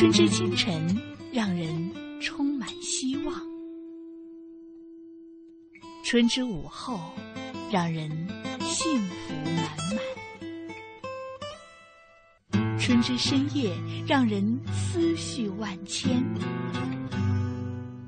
[0.00, 0.98] 春之清晨，
[1.30, 1.92] 让人
[2.22, 3.34] 充满希望；
[6.02, 6.98] 春之午后，
[7.70, 8.10] 让人
[8.62, 9.66] 幸福满
[12.50, 13.76] 满；春之深夜，
[14.06, 16.24] 让人思绪万千。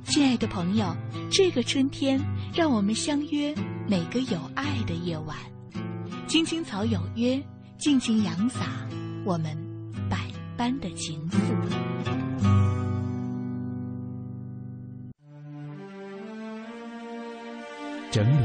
[0.07, 0.97] 亲爱的朋友，
[1.31, 2.19] 这个春天，
[2.55, 3.55] 让我们相约
[3.87, 5.37] 每个有爱的夜晚，
[6.27, 7.39] 青青草有约，
[7.77, 8.89] 尽情扬洒
[9.27, 9.55] 我们
[10.09, 10.17] 百
[10.57, 11.92] 般的情愫。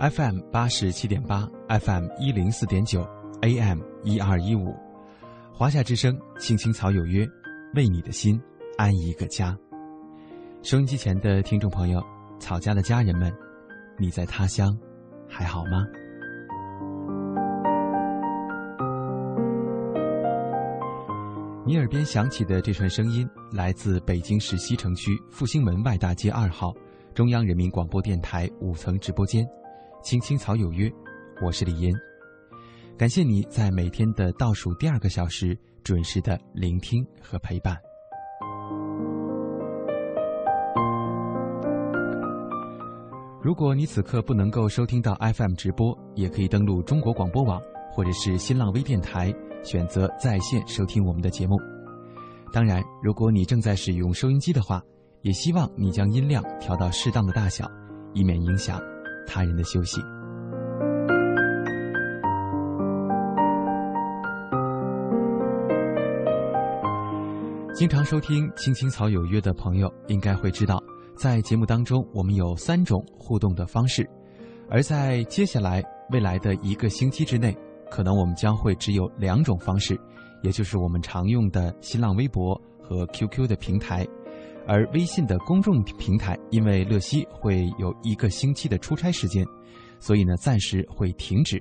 [0.00, 3.06] FM 八十七点八，FM 一零四点九
[3.42, 4.74] ，AM 一二一五，
[5.52, 7.28] 华夏之声，青青草有约，
[7.74, 8.40] 为你的心
[8.78, 9.54] 安一个家。
[10.62, 12.02] 收音机前的听众朋友，
[12.38, 13.30] 草家的家人们，
[13.98, 14.74] 你在他乡
[15.28, 15.86] 还好吗？
[21.66, 26.74] 你耳边响起的这串声音，来自北京市西城区复兴门外大街二号，
[27.12, 29.46] 中央人民广播电台五层直播间。
[30.02, 30.90] 青青草有约，
[31.44, 31.92] 我是李岩，
[32.96, 37.76] 感谢你在每天的倒数第二个小时准时的聆听和陪伴。
[43.42, 49.30] 如果你此刻不能够收听到 FM 直播，也可以登录中国广播网或者是新浪微电台，
[49.62, 51.58] 选择在线收听我们的节目。
[52.54, 54.82] 当然，如果你正在使用收音机的话，
[55.20, 57.70] 也希望你将音量调到适当的大小，
[58.14, 58.80] 以免影响。
[59.26, 60.00] 他人的休息。
[67.74, 70.82] 经常收听《青青草有约》的朋友应该会知道，
[71.16, 74.06] 在节目当中我们有三种互动的方式，
[74.68, 77.56] 而在接下来未来的一个星期之内，
[77.90, 79.98] 可能我们将会只有两种方式，
[80.42, 84.06] 也就是我们常用的新浪微博和 QQ 的平台。
[84.70, 89.44] 而微信的公众平台，因为乐西会有一个星期的出差时间，
[89.98, 91.60] 所以呢暂时会停止。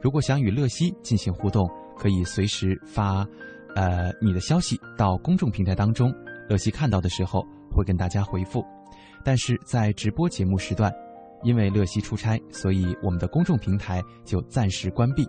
[0.00, 1.68] 如果想与乐西进行互动，
[1.98, 3.26] 可以随时发，
[3.74, 6.10] 呃你的消息到公众平台当中，
[6.48, 8.64] 乐西看到的时候会跟大家回复。
[9.22, 10.90] 但是在直播节目时段，
[11.42, 15.28] 因为乐西出差，所以我们的公众平台就暂时关闭。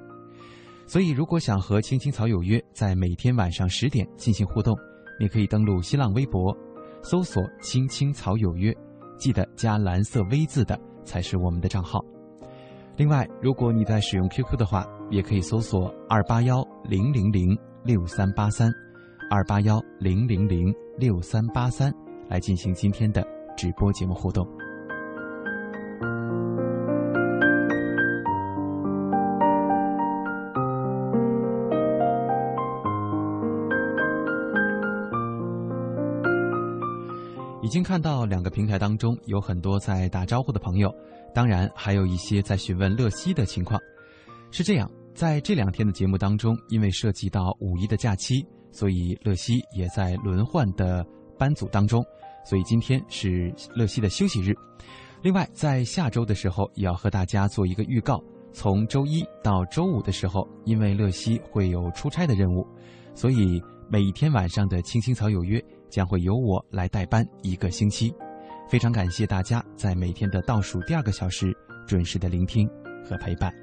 [0.85, 4.73] 所以如果想和青青草有约在每天晚上十点进行互动，
[5.19, 6.57] 你可以登录新浪微博。
[7.01, 8.75] 搜索“青青草有约”，
[9.17, 12.03] 记得加蓝色 V 字的才是我们的账号。
[12.95, 18.71] 另外，如果你在使用 QQ 的话，也可以搜索二八幺零零零六三八三，
[19.29, 21.93] 二八幺零零零六三八三
[22.27, 23.25] 来进行今天的
[23.55, 24.47] 直播节目互动。
[37.77, 40.91] 经看到两个平台当中有很多在打招呼的朋友，
[41.31, 43.79] 当然还有一些在询问乐西的情况。
[44.49, 51.05] 是这样，在这两天的节目当中，因为涉及到五一的假期，所以乐西也在轮换的
[51.37, 52.03] 班组当中，
[52.43, 54.55] 所以今天是乐西的休息日。
[55.21, 58.19] 另外，在下周的时候，也要和大家做一个预告：
[58.51, 62.65] 从周一到周五的时候，因为乐西会有出差的任务，
[63.13, 65.63] 所以每一天晚上的青青草有约。
[65.89, 68.13] 将会由我来代班一个星期，
[68.69, 71.55] 非常感谢大家在每天的倒数第二个小时
[71.85, 72.69] 准时的聆听
[73.03, 73.53] 和陪伴。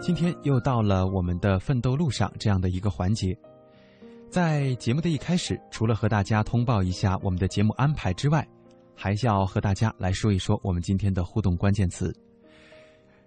[0.00, 3.36] 今天又到了我们的奋斗路上这样的一个环节。
[4.28, 8.46] 在节目的一开始，除了和大家通报一下我们的节目安排之外，
[8.94, 12.12] 还要和大家来说一说我们今天的互动关键词。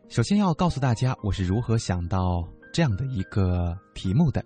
[0.08, 4.44] 首先要告诉大家，我是如何想到这样的一个题目的，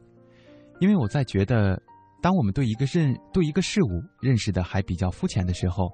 [0.79, 1.81] 因为我在觉得，
[2.21, 5.91] 当我们对一个认对一个事物认识的还比较肤浅的时候，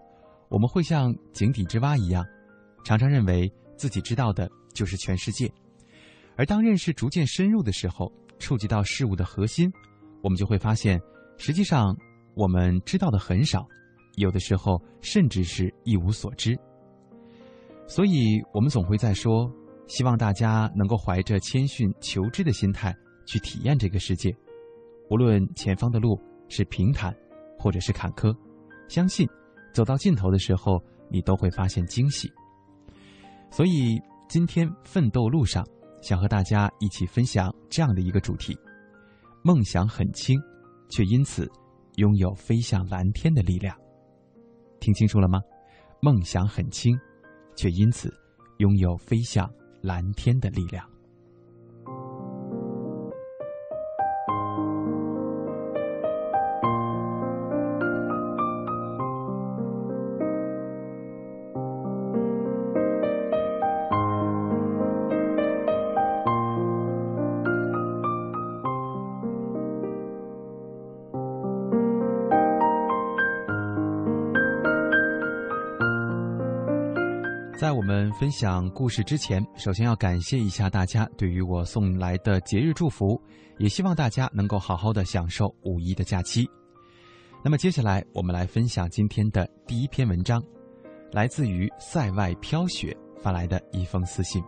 [0.50, 2.24] 我们会像井底之蛙一样，
[2.84, 5.52] 常常认为自己知道的就是全世界，
[6.36, 9.72] 而当认识逐渐深入的时候，触及到事物的核心，
[10.21, 11.00] 我们就会发现，
[11.38, 11.95] 实际上
[12.36, 13.68] 我们知道的很少，
[14.16, 16.57] 有的时候甚至是一无所知。
[17.88, 19.51] 所以，我们总会在说，
[19.88, 22.95] 希望大家能够怀着谦逊求知的心态
[23.25, 24.31] 去体验这个世界，
[25.10, 27.15] 无论前方的路是平坦，
[27.57, 28.31] 或者是坎坷，
[28.88, 29.27] 相信
[29.74, 30.80] 走到尽头的时候，
[31.10, 32.31] 你都会发现惊喜。
[33.50, 35.65] 所以，今天奋斗路上，
[36.01, 38.56] 想和大家一起分享这样的一个主题：
[39.44, 40.39] 梦想很轻，
[40.89, 41.50] 却因此
[41.95, 43.75] 拥有飞向蓝天的力量。
[44.80, 45.39] 听清楚了吗？
[46.01, 46.97] 梦想很轻。
[47.56, 48.09] 却因此
[48.59, 49.45] 拥有飞向
[49.81, 50.88] 蓝天的力量。
[77.60, 83.22] 在我们分享故事之前，首先要感谢一下大家对于我送来的节日祝福，
[83.58, 86.50] 也希望大家能够好好的享受五一的假期。
[87.44, 90.42] 那么接下来，我们来分享今天的第一篇文章，
[91.12, 94.42] 来自于塞外飘雪发来的一封私信。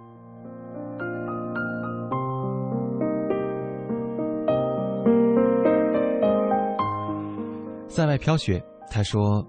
[7.90, 9.46] 塞外飘雪，他说，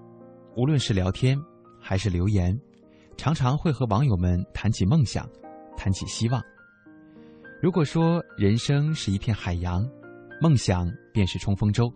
[0.57, 1.41] 无论是聊天
[1.79, 2.61] 还是留言。
[3.17, 5.29] 常常会和网友们谈起梦想，
[5.77, 6.43] 谈起希望。
[7.61, 9.89] 如果说人生是一片海洋，
[10.41, 11.87] 梦想便是冲锋舟；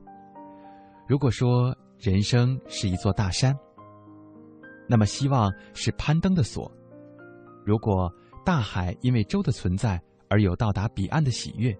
[1.09, 3.57] 如果说人生是一座大山，
[4.89, 6.71] 那么希望是攀登的锁。
[7.65, 8.13] 如果
[8.45, 11.77] 大海因为舟的存在而有到达彼岸的喜悦，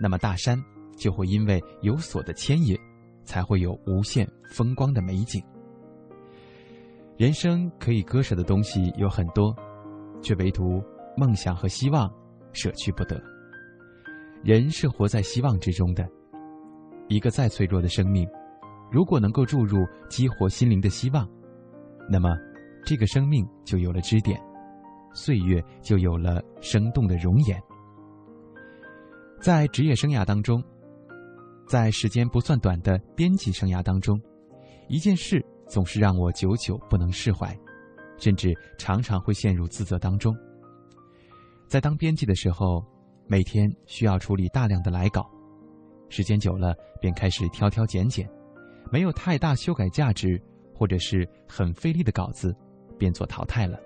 [0.00, 0.60] 那么大山
[0.96, 2.76] 就会因为有锁的牵引，
[3.24, 5.40] 才会有无限风光的美景。
[7.16, 9.54] 人生可以割舍的东西有很多，
[10.20, 10.82] 却唯独
[11.16, 12.12] 梦想和希望
[12.52, 13.22] 舍去不得。
[14.42, 16.04] 人是活在希望之中的，
[17.08, 18.28] 一个再脆弱的生命，
[18.90, 21.28] 如果能够注入激活心灵的希望，
[22.10, 22.36] 那么
[22.84, 24.36] 这个生命就有了支点，
[25.12, 27.62] 岁月就有了生动的容颜。
[29.40, 30.60] 在职业生涯当中，
[31.68, 34.20] 在时间不算短的编辑生涯当中，
[34.88, 35.40] 一件事。
[35.66, 37.56] 总是让我久久不能释怀，
[38.18, 40.34] 甚至常常会陷入自责当中。
[41.66, 42.84] 在当编辑的时候，
[43.26, 45.28] 每天需要处理大量的来稿，
[46.08, 48.28] 时间久了便开始挑挑拣拣，
[48.92, 50.40] 没有太大修改价值
[50.74, 52.54] 或者是很费力的稿子，
[52.98, 53.78] 便做淘汰了。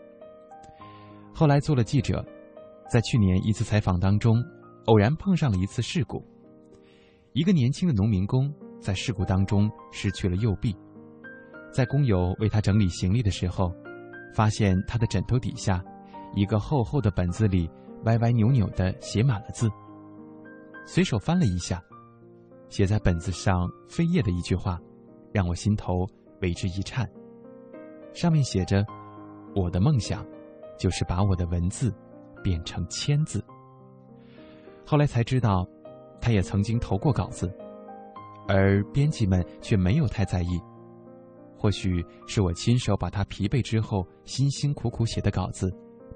[1.32, 2.24] 后来做了记者，
[2.90, 4.44] 在去年一次采访当中，
[4.86, 6.22] 偶然碰上了一次事故，
[7.32, 10.76] 一个年轻的农民工在事故当中失去了右臂。
[11.78, 13.72] 在工友为他整理行李的时候，
[14.34, 15.80] 发现他的枕头底下，
[16.34, 17.70] 一个厚厚的本子里
[18.02, 19.70] 歪歪扭扭的写满了字。
[20.84, 21.80] 随手翻了一下，
[22.68, 24.76] 写在本子上飞页的一句话，
[25.32, 26.04] 让我心头
[26.40, 27.08] 为之一颤。
[28.12, 28.84] 上面写着
[29.54, 30.26] ：“我的梦想，
[30.80, 31.94] 就是把我的文字
[32.42, 33.40] 变成签字。”
[34.84, 35.64] 后来才知道，
[36.20, 37.48] 他也曾经投过稿子，
[38.48, 40.60] 而编辑们却没有太在意。
[41.58, 45.68] 或许是我亲手把他疲惫之后辛辛苦苦写的稿子，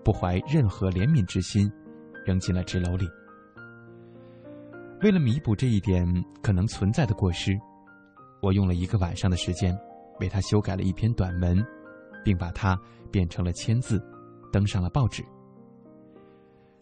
[0.04, 1.68] 不怀任何怜悯之心，
[2.24, 3.08] 扔进了纸篓里。
[5.00, 6.06] 为了弥补这一点
[6.40, 7.58] 可能存在的过失，
[8.40, 9.76] 我用了一个晚上的时间，
[10.20, 11.60] 为他修改了一篇短文，
[12.24, 12.78] 并把它
[13.10, 14.00] 变成了签字，
[14.52, 15.24] 登上了报纸。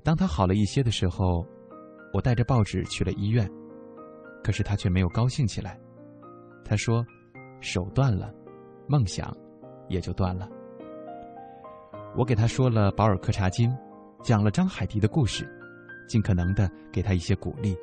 [0.03, 1.47] 当他好了一些的时候，
[2.13, 3.51] 我带着报纸去了医院，
[4.45, 5.81] 可是他却没有高兴起来。
[6.63, 7.03] 他说
[7.63, 8.31] ：“手断了。”
[8.91, 9.33] 梦想
[9.89, 10.49] 也就断了。
[12.17, 13.73] 我给他说了保尔柯察金，
[14.21, 15.49] 讲了张海迪的故事，
[16.09, 17.77] 尽可能的给他一些鼓励。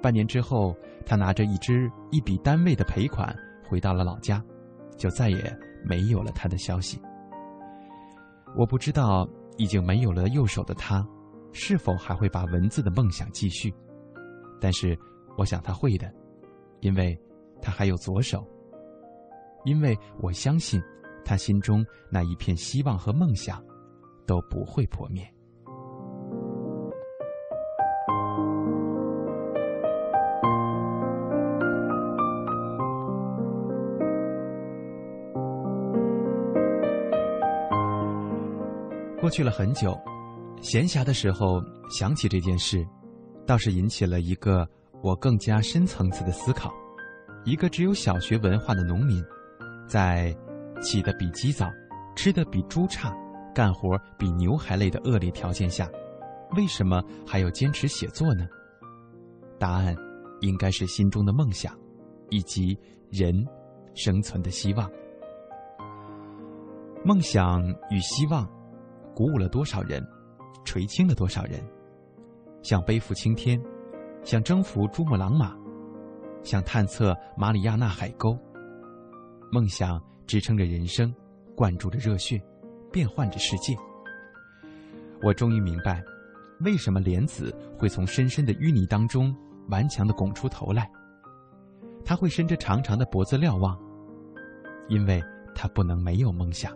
[0.00, 0.74] 半年之后，
[1.04, 3.36] 他拿着一支一笔单位的赔款
[3.68, 4.42] 回到了老家，
[4.96, 6.98] 就再也没有了他的消息。
[8.56, 11.06] 我不知道已经没有了右手的他，
[11.52, 13.70] 是否还会把文字的梦想继续，
[14.58, 14.98] 但是
[15.36, 16.10] 我想他会的，
[16.80, 17.14] 因为
[17.60, 18.42] 他还有左手。
[19.64, 20.82] 因为我相信，
[21.24, 23.62] 他心中那一片希望和梦想，
[24.26, 25.26] 都不会破灭。
[39.20, 39.96] 过去了很久，
[40.60, 42.84] 闲暇的时候想起这件事，
[43.46, 44.66] 倒是引起了一个
[45.02, 46.72] 我更加深层次的思考。
[47.44, 49.22] 一个只有小学文化的农民，
[49.90, 50.32] 在
[50.80, 51.68] 起得比鸡早、
[52.14, 53.12] 吃得比猪差、
[53.52, 55.90] 干活比牛还累的恶劣条件下，
[56.56, 58.46] 为什么还要坚持写作呢？
[59.58, 59.92] 答案
[60.42, 61.76] 应该是心中的梦想，
[62.28, 62.78] 以及
[63.10, 63.44] 人
[63.92, 64.88] 生存的希望。
[67.04, 68.48] 梦想与希望。
[69.12, 70.00] 鼓舞了多少人，
[70.64, 71.60] 垂青了多少人，
[72.62, 73.60] 想背负青天，
[74.22, 75.52] 想征服珠穆朗玛，
[76.44, 78.38] 想探测马里亚纳海沟。
[79.52, 81.12] 梦想支撑着人生，
[81.56, 82.40] 灌注着热血，
[82.92, 83.76] 变换着世界。
[85.22, 86.02] 我终于明白，
[86.60, 89.34] 为什么莲子会从深深的淤泥当中
[89.68, 90.88] 顽强的拱出头来。
[92.04, 93.76] 他会伸着长长的脖子瞭望，
[94.88, 95.22] 因为
[95.54, 96.72] 他不能没有梦想。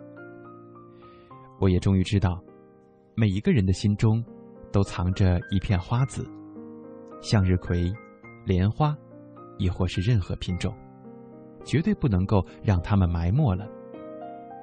[1.59, 2.43] 我也终于知道，
[3.15, 4.23] 每一个人的心中，
[4.71, 6.29] 都藏着一片花籽，
[7.21, 7.91] 向日葵、
[8.45, 8.95] 莲花，
[9.57, 10.75] 亦或是任何品种，
[11.65, 13.67] 绝对不能够让它们埋没了。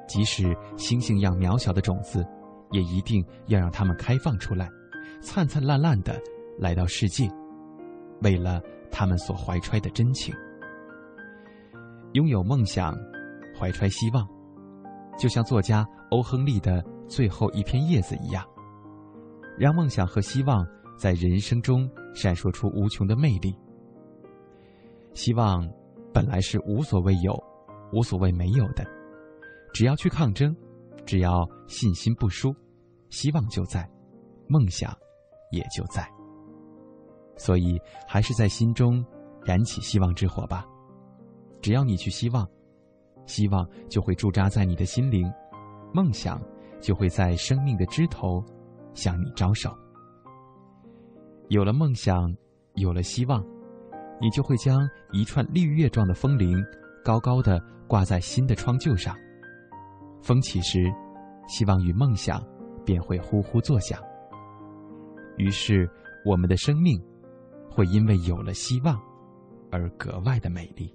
[0.09, 2.26] 即使星星样渺小的种子，
[2.71, 4.68] 也一定要让它们开放出来，
[5.21, 6.21] 灿灿烂烂的
[6.59, 7.28] 来到世界，
[8.23, 10.35] 为了他们所怀揣的真情。
[12.12, 12.94] 拥有梦想，
[13.59, 14.26] 怀揣希望。
[15.18, 18.44] 就像作家欧亨利的最后一片叶子一样，
[19.59, 20.66] 让梦想和希望
[20.99, 23.54] 在人生中闪烁出无穷的魅力。
[25.14, 25.68] 希望
[26.12, 27.37] 本来是无所谓有，
[27.92, 28.85] 无所谓没有的，
[29.73, 30.54] 只要去抗争，
[31.04, 32.54] 只要信心不输，
[33.11, 33.88] 希望就在，
[34.49, 34.97] 梦想
[35.50, 36.07] 也就在。
[37.37, 39.04] 所以，还是在心中
[39.45, 40.66] 燃起希望之火吧。
[41.61, 42.47] 只要你去希望。
[43.25, 45.33] 希望就会驻扎在你的心灵，
[45.95, 46.42] 梦想
[46.81, 48.45] 就会在生命的枝头
[48.95, 49.71] 向你招手。
[51.49, 52.37] 有了梦想，
[52.75, 53.40] 有了希望，
[54.23, 56.64] 你就会将一串绿叶状的风铃
[57.05, 59.17] 高高的挂在新的窗臼上。
[60.23, 60.88] 风起时，
[61.49, 62.41] 希望与梦想
[62.87, 64.00] 便会呼呼作响。
[65.37, 65.91] 于是，
[66.25, 67.02] 我们的生命
[67.69, 68.97] 会因为有了希望
[69.73, 70.95] 而格外的美丽。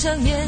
[0.00, 0.39] 上眼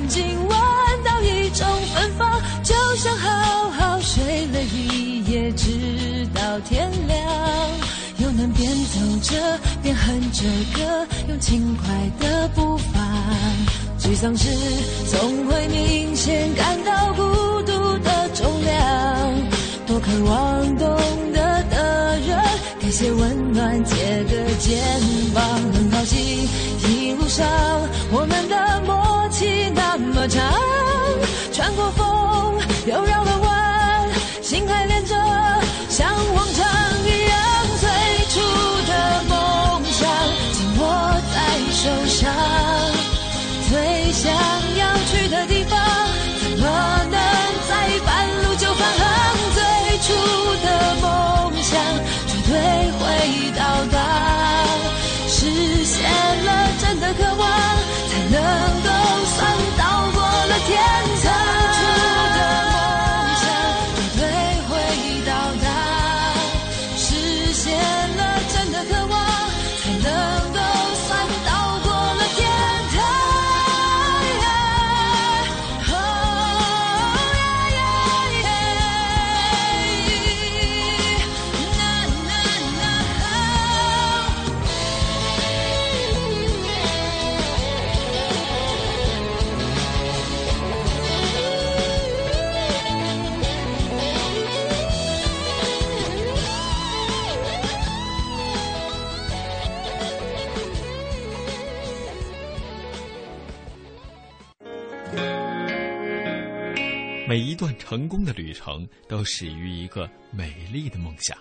[107.93, 111.37] 成功的旅程都始于一个美丽的梦想。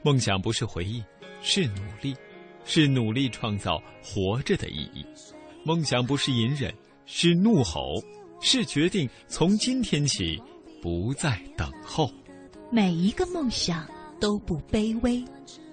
[0.00, 1.02] 梦想不是回忆，
[1.40, 2.14] 是努力，
[2.64, 5.04] 是努力创造活着的意义。
[5.64, 6.72] 梦想不是隐忍，
[7.06, 8.00] 是怒吼，
[8.40, 10.40] 是决定从今天起
[10.80, 12.08] 不再等候。
[12.70, 13.84] 每一个梦想
[14.20, 15.24] 都不卑微，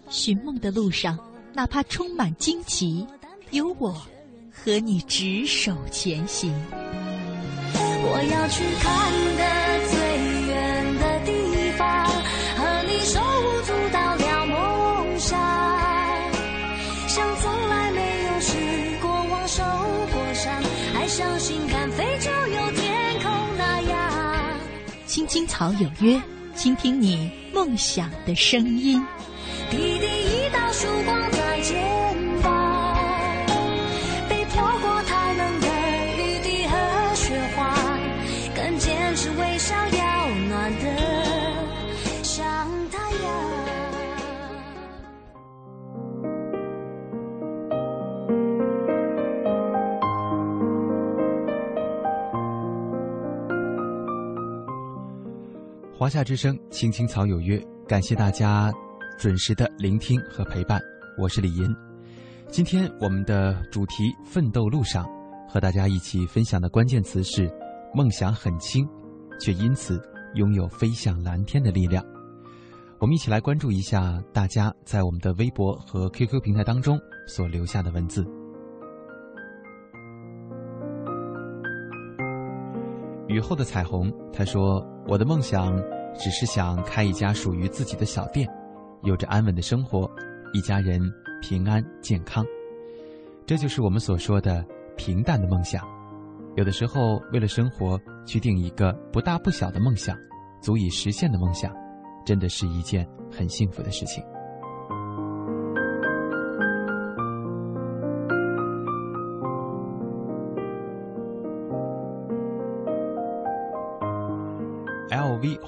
[0.09, 1.15] 寻梦的路上，
[1.53, 3.05] 哪怕充满荆棘，
[3.51, 3.93] 有我
[4.51, 6.51] 和你执手前行。
[8.01, 8.87] 我要去看
[9.37, 9.43] 的
[9.89, 9.97] 最
[10.47, 12.05] 远的地方，
[12.57, 15.39] 和你手舞足蹈聊梦想，
[17.07, 18.55] 像从来没有试
[19.01, 19.63] 过望受
[20.13, 20.53] 过伤，
[20.93, 24.11] 还相信敢飞就有天空那样。
[25.05, 26.21] 青青草有约，
[26.55, 29.05] 倾听你梦想的声音。
[55.99, 58.71] 华夏之声，青青草有约，感谢大家
[59.17, 60.79] 准时的聆听和陪伴，
[61.17, 61.75] 我是李银。
[62.47, 65.05] 今天我们的主题“奋斗路上”，
[65.45, 67.51] 和大家一起分享的关键词是
[67.93, 68.87] “梦想很轻，
[69.41, 70.01] 却因此
[70.35, 72.01] 拥有飞向蓝天的力量”。
[73.01, 78.25] 我们一起来关注一下大家在我们的微博和 QQ 平台当中所留下的文字。
[83.39, 85.73] 雨后的彩虹，他说：“我的梦想
[86.13, 88.45] 只是想开一家属于自己的小店，
[89.03, 90.11] 有着安稳的生活，
[90.53, 91.01] 一家人
[91.41, 92.45] 平安健康。
[93.45, 94.61] 这就是我们所说的
[94.97, 95.87] 平淡的梦想。
[96.57, 100.17] 有的时候，为了生活去定一个不大不小的梦想，
[100.61, 101.73] 足以实现的梦想，
[102.25, 104.21] 真的是一件很幸福的事情。”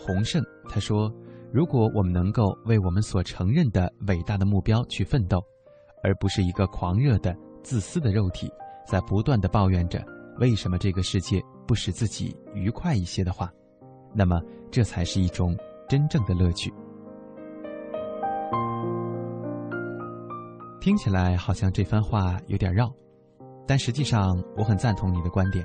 [0.03, 1.13] 洪胜他说
[1.53, 5.39] ：“如果我们能够为我们所承认的伟大的目标去奋斗，
[6.03, 8.51] 而不是一个狂热的、自私的肉体，
[8.87, 10.03] 在不断的抱怨着
[10.39, 13.53] 为什么这个世界不使自己愉快一些的话，
[14.11, 15.55] 那么这才是一种
[15.87, 16.73] 真正的乐趣。”
[20.81, 22.91] 听起来好像这番话有点绕，
[23.67, 25.63] 但实际上我很赞同你的观点。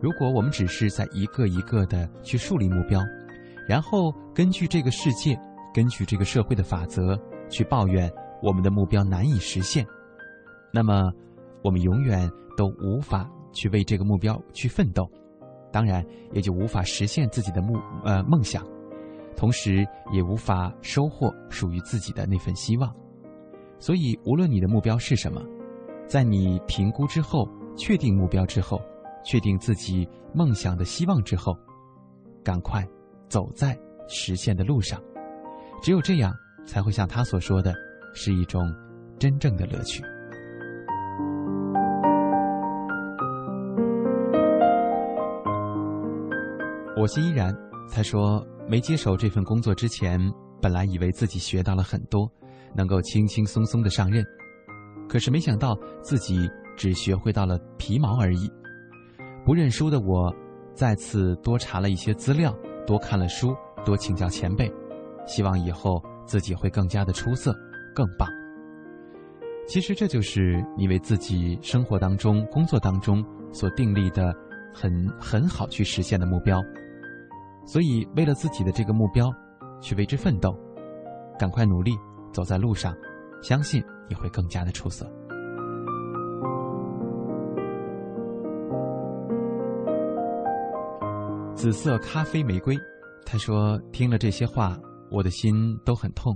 [0.00, 3.02] 如果我们只是在一个一个的去树立目标，
[3.70, 5.40] 然后根据这个世界
[5.72, 7.16] 根据这个社会的法则
[7.48, 8.10] 去抱怨
[8.42, 9.86] 我们的目标难以实现，
[10.72, 11.12] 那么
[11.62, 15.08] 我们永远都无法去为这个目标去奋斗，
[15.70, 18.66] 当然也就无法实现自己的目呃梦想，
[19.36, 22.92] 同时也无法收获属于自己的那份希望。
[23.78, 25.40] 所以，无论你的目标是什么，
[26.08, 28.82] 在你评估之后、确定目标之后、
[29.24, 31.56] 确定自己梦想的希望之后，
[32.42, 32.84] 赶快
[33.30, 35.00] 走在实现的路上。
[35.80, 36.34] 只有这样，
[36.66, 37.72] 才会像他所说的，
[38.12, 38.62] 是一种
[39.18, 40.02] 真正的乐趣。
[46.98, 47.56] 我是依然，
[47.90, 50.20] 他说没接手这份工作之前，
[50.60, 52.30] 本来以为自己学到了很多，
[52.74, 54.22] 能够轻轻松松的上任，
[55.08, 58.50] 可是没想到自己只学会到了皮毛而已。
[59.46, 60.30] 不认输的我，
[60.74, 62.54] 再次多查了一些资料，
[62.90, 64.68] 多看了书，多请教前辈。
[65.24, 67.54] 希望以后自己会更加的出色，
[67.94, 68.28] 更棒。
[69.68, 74.34] 其实这就是你为自己生活当中、工作当中所订立的
[74.74, 76.60] 很很好去实现的目标。
[77.64, 79.32] 所以，为了自己的这个目标，
[79.80, 80.52] 去为之奋斗，
[81.38, 81.92] 赶快努力，
[82.32, 82.92] 走在路上，
[83.40, 85.08] 相信你会更加的出色。
[91.60, 92.74] 紫色咖啡玫瑰，
[93.26, 94.80] 他说听了这些话。
[95.10, 96.34] 我的心都很痛，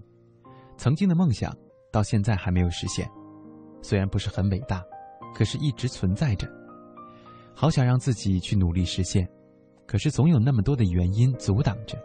[0.77, 1.51] 曾经的梦想
[1.91, 3.11] 到现在还没有实现，
[3.81, 4.83] 虽然不是很伟大，
[5.35, 6.47] 可是一直存在着。
[7.55, 9.27] 好想让自己去努力实现，
[9.87, 11.97] 可是总有那么多的原因阻挡着，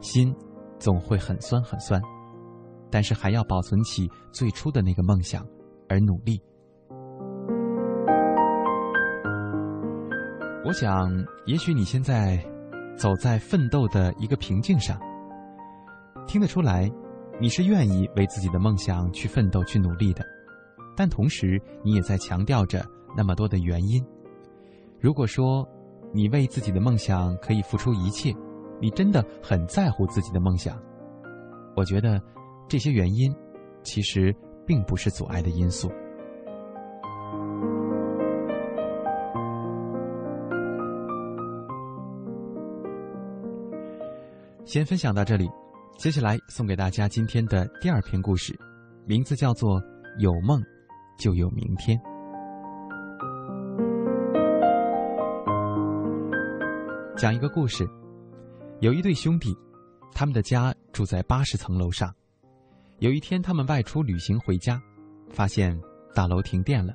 [0.00, 0.34] 心
[0.80, 2.02] 总会很酸很酸，
[2.90, 5.46] 但是还要保存起最初的那个梦想
[5.88, 6.42] 而努力。
[10.64, 11.10] 我想，
[11.44, 12.40] 也许你现在
[12.96, 14.96] 走在奋斗的一个瓶颈上。
[16.24, 16.88] 听得出来，
[17.40, 20.24] 你是愿意为自己的梦想去奋斗、去努力的，
[20.96, 24.00] 但同时你也在强调着那么多的原因。
[25.00, 25.68] 如果说
[26.14, 28.32] 你为自己的梦想可以付出一切，
[28.80, 30.80] 你真的很在乎自己的梦想，
[31.74, 32.22] 我觉得
[32.68, 33.34] 这些原因
[33.82, 34.32] 其实
[34.64, 35.90] 并不是阻碍的因素。
[44.72, 45.50] 先分享到这里。
[45.98, 48.58] 接下来送给大家今天的第二篇故事，
[49.04, 49.78] 名字叫做
[50.18, 50.62] 《有梦
[51.18, 51.98] 就有明天》。
[57.18, 57.86] 讲一个故事，
[58.80, 59.54] 有一对兄弟，
[60.14, 62.10] 他们的家住在八十层楼上。
[63.00, 64.80] 有一天，他们外出旅行回家，
[65.28, 65.78] 发现
[66.14, 66.94] 大楼停电了。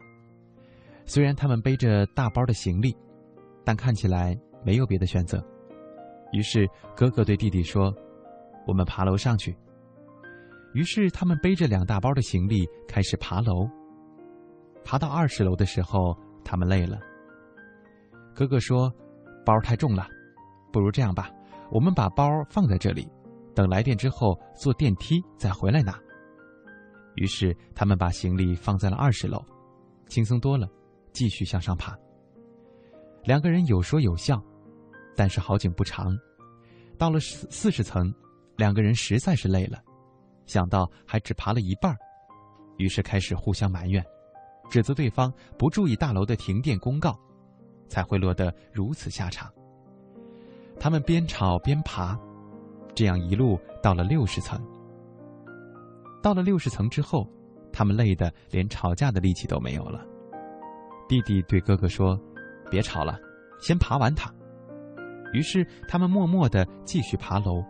[1.06, 2.98] 虽然他们背着大包的行李，
[3.63, 4.36] 但看起来
[4.66, 5.40] 没有别的选择。
[6.32, 7.94] 于是，哥哥对弟弟说。
[8.68, 9.58] 我们爬楼上去。
[10.74, 13.66] 于是他们背着两大包的行李开始爬楼。
[14.84, 16.13] 爬到二十楼的时候，
[16.44, 17.00] 他们累了。
[18.36, 18.94] 哥哥说
[19.46, 20.06] ：“包太重了，
[20.70, 21.32] 不如这样吧，
[21.72, 23.10] 我们把包放在这里，
[23.56, 25.98] 等来电之后坐电梯再回来拿。”
[27.16, 29.42] 于是他们把行李放在了二十楼，
[30.10, 30.68] 轻松多了，
[31.13, 31.98] 继续向上爬。
[33.24, 34.44] 两个人有说有笑，
[35.17, 36.17] 但是好景不长，
[36.97, 38.13] 到了四四十层。
[38.56, 39.80] 两个人实在是累了，
[40.47, 41.95] 想到还只爬了一半
[42.77, 44.03] 于是开始互相埋怨，
[44.67, 47.15] 指责对方不注意大楼的停电公告，
[47.88, 49.53] 才会落得如此下场。
[50.80, 52.19] 他们边吵边爬，
[52.95, 54.60] 这样一路到了六十层。
[56.23, 57.30] 到了六十层之后，
[57.71, 60.03] 他们累得连吵架的力气都没有了。
[61.08, 62.19] 弟弟对哥哥说
[62.71, 63.19] ：“别吵了，
[63.60, 64.34] 先爬完它。”
[65.34, 67.63] 于是他们默默的继续爬楼。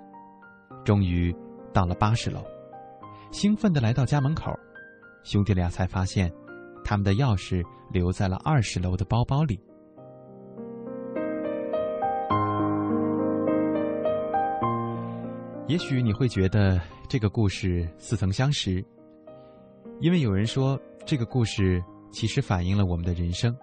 [0.85, 1.35] 终于
[1.73, 2.45] 到了八十楼，
[3.31, 4.53] 兴奋的来到家门口，
[5.23, 6.31] 兄弟俩才发现，
[6.83, 9.59] 他们的钥匙留在了二十楼的包包里。
[15.67, 18.81] 也许你会觉得这个故事似曾相识，
[19.99, 23.53] 因为有人说这个故事其实反映了我们的人生。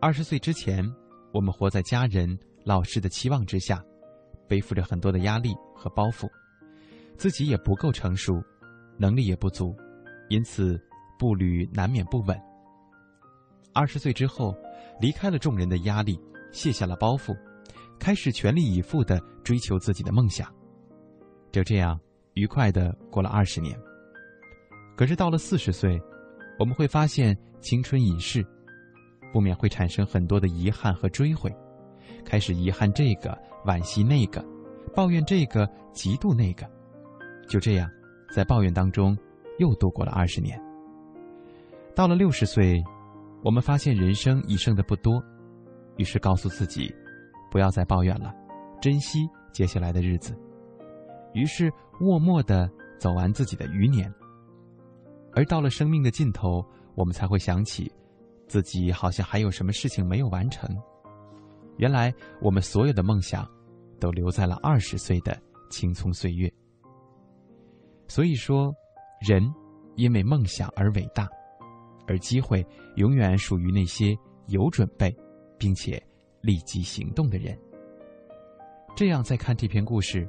[0.00, 0.84] 二十岁之前，
[1.32, 3.82] 我们活在家人、老师的期望之下。
[4.46, 6.28] 背负着很多的压力和包袱，
[7.16, 8.44] 自己也不够成熟，
[8.98, 9.74] 能力也不足，
[10.28, 10.78] 因此
[11.18, 12.38] 步履难免不稳。
[13.72, 14.54] 二十岁之后，
[15.00, 16.20] 离开了众人的压力，
[16.52, 17.34] 卸下了包袱，
[17.98, 20.54] 开始全力以赴的追求自己的梦想。
[21.50, 21.98] 就这样
[22.34, 23.74] 愉快的过了二十年。
[24.94, 25.98] 可是到了四十岁，
[26.58, 28.46] 我们会发现青春已逝，
[29.32, 31.50] 不免会产生很多的遗憾和追悔。
[32.24, 34.44] 开始遗憾这个，惋惜那个，
[34.94, 36.68] 抱怨这个，嫉妒那个，
[37.48, 37.88] 就这样，
[38.34, 39.16] 在抱怨当中
[39.58, 40.60] 又度过了二十年。
[41.94, 42.82] 到了六十岁，
[43.42, 45.22] 我们发现人生已剩的不多，
[45.96, 46.92] 于是告诉自己，
[47.50, 48.34] 不要再抱怨了，
[48.80, 50.36] 珍惜接下来的日子。
[51.34, 54.12] 于是默默的走完自己的余年。
[55.36, 57.90] 而到了生命的尽头，我们才会想起，
[58.46, 60.68] 自己好像还有什么事情没有完成。
[61.76, 63.48] 原来我们所有的梦想，
[64.00, 66.52] 都留在了二十岁的青葱岁月。
[68.06, 68.72] 所以说，
[69.26, 69.42] 人
[69.96, 71.28] 因为梦想而伟大，
[72.06, 72.64] 而机会
[72.96, 75.14] 永远属于那些有准备，
[75.58, 76.00] 并且
[76.40, 77.58] 立即行动的人。
[78.94, 80.28] 这样再看这篇故事，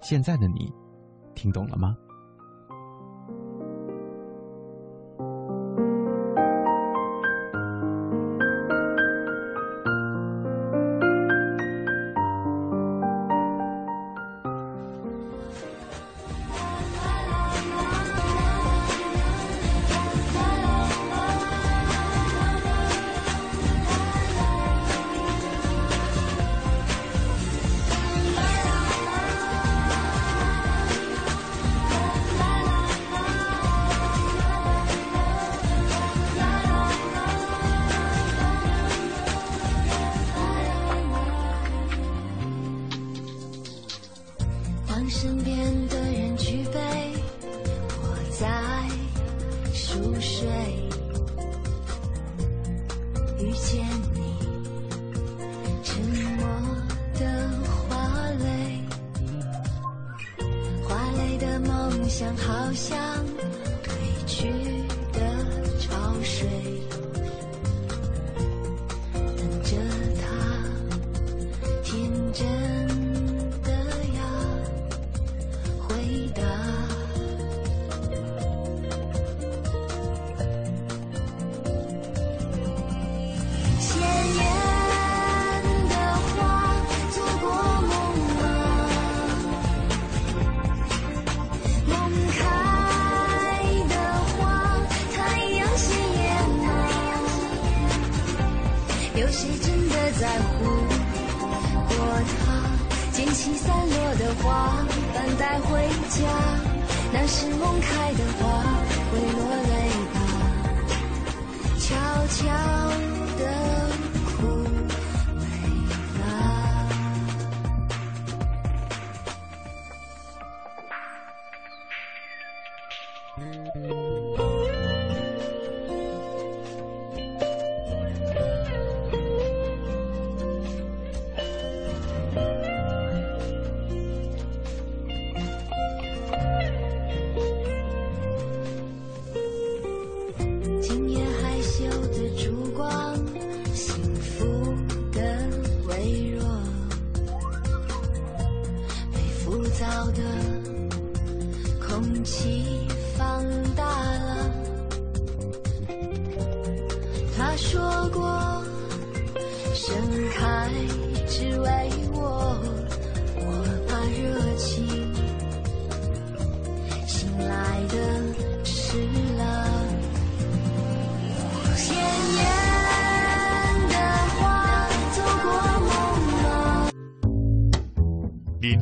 [0.00, 0.72] 现在的你，
[1.34, 1.96] 听懂了吗？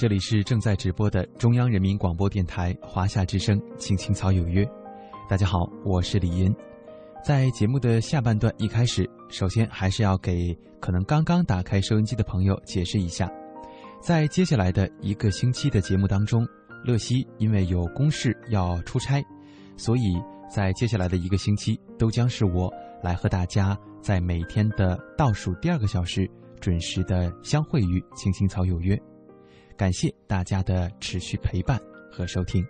[0.00, 4.64] 这里是正在直播的中央人民广播电台华夏之声《青青草有约》。
[5.28, 6.50] 大家好，我是李银。
[7.22, 13.30] 在节目的下半段一开始，首先还是要给可能刚刚打开收音机的朋友解释一下，
[14.00, 16.48] 在接下来的一个星期的节目当中，
[16.82, 19.22] 乐西因为有公事要出差，
[19.76, 20.14] 所以
[20.48, 26.26] 在接下来的一个星期都将是我来和大家在每天的倒数第二个小时
[26.58, 28.96] 准时的相会于《青青草有约》。
[29.80, 31.80] 感谢大家的持续陪伴
[32.12, 32.62] 和收听。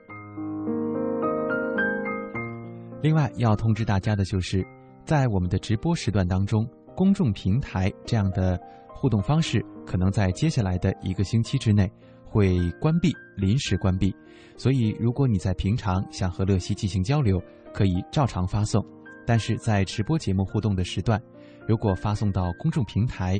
[3.02, 4.64] 另外要通知大家的就是，
[5.04, 8.56] 在我们的直播时段当中，公众平台这样的
[8.94, 11.90] 互动方式可能在接下来的一个星期之内
[12.24, 14.14] 会关闭，临时关闭。
[14.56, 17.42] 所以，如果你在平常想和乐西进行交流，
[17.74, 18.80] 可以照常发送；
[19.26, 21.20] 但是在直播节目互动的时段，
[21.66, 23.36] 如果发送到公众平台，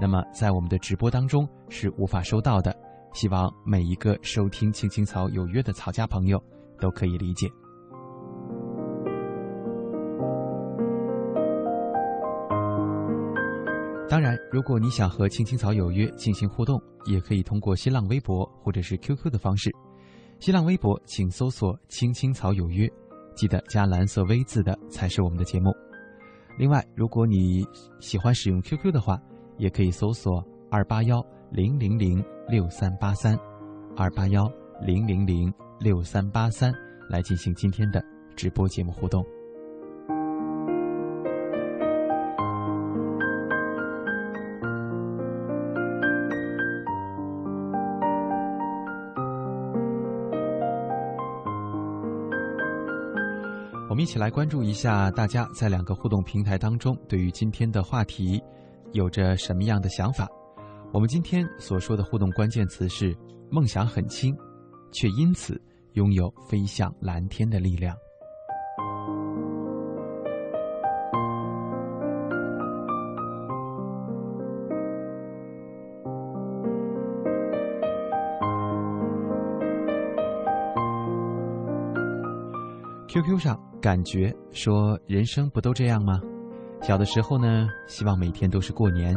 [0.00, 2.72] 那么在我们的直播当中是无法收到的。
[3.12, 6.42] 希望每一个收听《青青草有约》的草家朋友
[6.80, 7.48] 都可以理解。
[14.08, 19.70] 当然，如果你想和《青青草有约》进行互动，也可以通过新浪微博或者是 QQ 的方式。
[20.38, 22.88] 新浪微博请搜索“青青草有约”，
[23.36, 25.74] 记得加蓝色 V 字的才是我们的节目。
[26.56, 27.66] 另外，如果你
[28.00, 29.20] 喜欢使用 QQ 的话，
[29.58, 31.24] 也可以搜索二八幺。
[31.50, 33.38] 零零零六三八三，
[33.96, 34.50] 二八幺
[34.82, 36.70] 零零零六三八三，
[37.08, 38.04] 来进行今天的
[38.36, 39.24] 直播节目互动。
[53.88, 58.40] 我们一起来关注一下大家在两个互动平台当中对于今天的话题
[58.92, 60.28] 有着什么样的想法。
[60.90, 63.14] 我们今天所说的互动关键词是
[63.52, 64.34] “梦想很轻，
[64.90, 65.60] 却因此
[65.92, 67.94] 拥有飞向蓝天的力量”。
[83.08, 86.20] QQ 上感觉说：“人生不都这样吗？
[86.82, 89.14] 小的时候呢，希望每天都是过年。”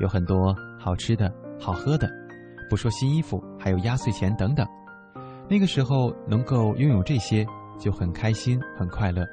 [0.00, 0.52] 有很多
[0.84, 2.06] 好吃的好喝的，
[2.68, 4.68] 不说新衣服，还有压岁钱等等。
[5.48, 7.42] 那个时候能够拥有这些
[7.78, 9.24] 就很开心很快乐，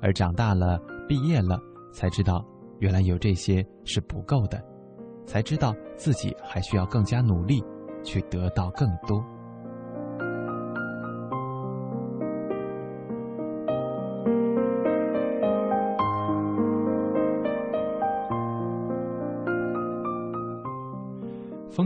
[0.00, 1.60] 而长大了毕业了
[1.92, 2.42] 才知道，
[2.78, 4.58] 原来有这些是不够的，
[5.26, 7.62] 才知道自己还需要更加努力，
[8.02, 9.22] 去得到更多。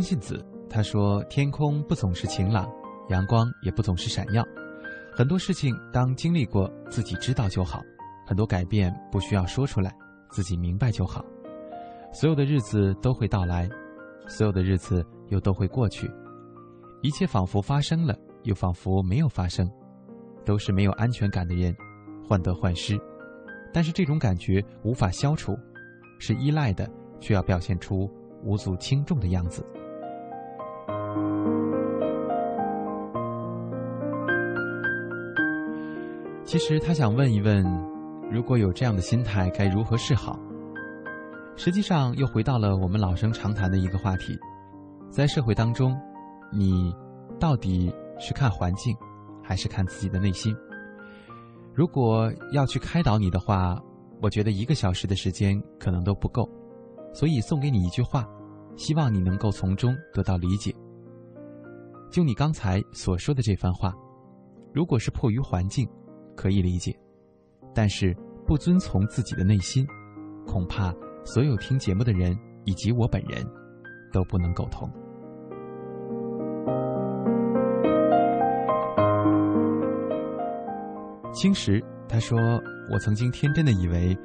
[0.04, 2.70] 信子他说：“天空不总是晴朗，
[3.08, 4.44] 阳光也不总是闪耀。
[5.12, 7.80] 很多事情当经历过，自己知道就好；
[8.26, 9.92] 很多改变不需要说出来，
[10.30, 11.24] 自己明白就好。
[12.12, 13.68] 所有的日子都会到来，
[14.28, 16.10] 所有的日子又都会过去。
[17.02, 19.68] 一切仿佛发生了，又仿佛没有发生。
[20.44, 21.74] 都是没有安全感的人，
[22.28, 23.00] 患得患失。
[23.72, 25.56] 但是这种感觉无法消除，
[26.18, 26.86] 是依赖的，
[27.18, 28.10] 却要表现出
[28.42, 29.64] 无足轻重的样子。”
[36.54, 37.64] 其实他想问一问，
[38.30, 40.38] 如果有这样的心态，该如何是好？
[41.56, 44.38] 实际上又回到了我们老生常谈的一个话题：
[45.10, 46.00] 在社会当中，
[46.52, 46.94] 你
[47.40, 48.96] 到底是看环境，
[49.42, 50.54] 还是看自己的内心？
[51.74, 53.76] 如果要去开导你的话，
[54.22, 56.48] 我觉得一个小时的时间可能都不够，
[57.12, 58.24] 所以送给你一句话，
[58.76, 60.72] 希望你能够从中得到理解。
[62.12, 63.92] 就你刚才所说的这番话，
[64.72, 65.84] 如果是迫于环境，
[66.36, 66.92] 可以理解；
[67.74, 68.16] 但是
[68.46, 69.86] 不遵从自己的内心，
[70.46, 73.44] 恐怕所有听节目的人以及我本人
[74.12, 74.90] 都不能苟同。
[81.32, 82.38] 青石他说
[82.92, 84.16] ：“我曾经天真的以为，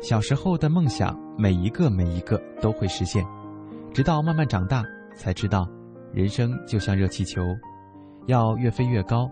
[0.00, 3.24] 小时候的梦想每一个每一个都会实现，
[3.92, 4.84] 直到慢慢长大
[5.16, 5.66] 才知道。”
[6.14, 7.42] 人生就像热气球，
[8.26, 9.28] 要越飞越高，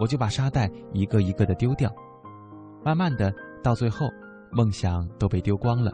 [0.00, 1.92] 我就把沙袋一个一个的丢掉，
[2.84, 3.32] 慢慢的
[3.62, 4.06] 到最后，
[4.50, 5.92] 梦想都被丢光了，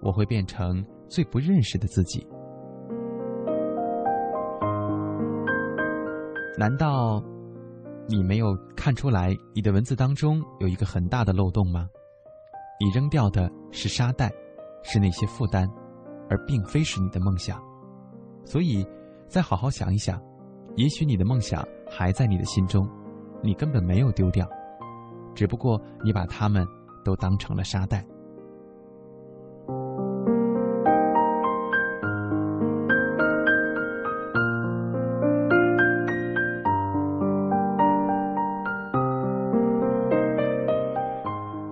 [0.00, 2.26] 我会变成最不认识的自己。
[6.58, 7.22] 难道
[8.06, 11.88] 你没有看出来，你的文字当中有一个很大的漏洞吗？
[12.80, 14.30] 你扔掉的是沙袋，
[14.82, 15.68] 是那些负担，
[16.28, 17.62] 而并非是你的梦想，
[18.44, 18.86] 所以。
[19.26, 20.22] 再好好想一想，
[20.76, 22.88] 也许你的梦想还在你的心中，
[23.44, 24.48] 你根本没有丢掉，
[25.34, 26.66] 只不过你把它们
[27.04, 28.02] 都当成了沙袋。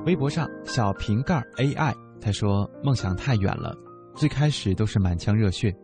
[0.04, 3.74] 微博上小瓶盖 AI 他说：“梦想太远了，
[4.14, 5.74] 最开始都是满腔热血。”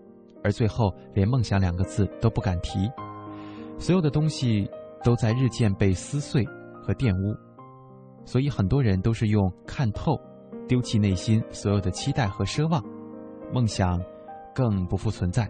[0.44, 2.90] 而最后，连“梦想”两个字都不敢提，
[3.78, 4.70] 所有的东西
[5.02, 6.44] 都在日渐被撕碎
[6.82, 7.36] 和玷污，
[8.24, 10.18] 所以很多人都是用看透，
[10.66, 12.82] 丢弃内心所有的期待和奢望，
[13.52, 14.00] 梦想
[14.54, 15.48] 更不复存在。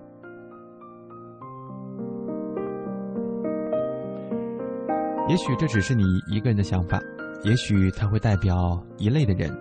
[5.28, 6.99] 也许这只是你一个人的想法，
[7.42, 9.55] 也许它会代表一类的人，